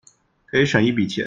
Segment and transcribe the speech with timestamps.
[0.47, 1.19] 可以省一筆錢